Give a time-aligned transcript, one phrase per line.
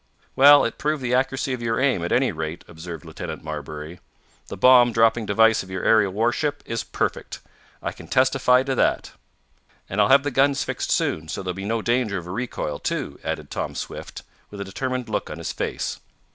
[0.35, 3.99] "Well, it proved the accuracy of your aim, at any rate," observed Lieutenant Marbury.
[4.47, 7.39] "The bomb dropping device of your aerial warship is perfect
[7.83, 9.11] I can testify to that."
[9.87, 12.31] "And I'll have the guns fixed soon, so there will be no danger of a
[12.31, 15.99] recoil, too," added Tom Swift, with a determined look on his face.